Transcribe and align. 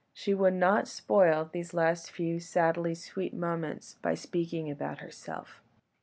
She 0.15 0.33
would 0.33 0.55
not 0.55 0.87
spoil 0.87 1.47
these 1.53 1.75
last 1.75 2.09
few 2.09 2.39
sadly 2.39 2.95
sweet 2.95 3.35
moments 3.35 3.97
by 4.01 4.15
speaking 4.15 4.71
about 4.71 4.97
herself. 4.97 5.61